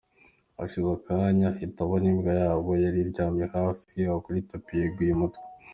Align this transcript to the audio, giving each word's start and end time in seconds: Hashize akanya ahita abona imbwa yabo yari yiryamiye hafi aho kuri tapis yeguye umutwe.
Hashize 0.57 0.89
akanya 0.97 1.47
ahita 1.53 1.79
abona 1.85 2.05
imbwa 2.11 2.31
yabo 2.41 2.71
yari 2.83 2.97
yiryamiye 2.99 3.47
hafi 3.55 3.97
aho 4.07 4.17
kuri 4.25 4.39
tapis 4.49 4.77
yeguye 4.81 5.11
umutwe. 5.13 5.45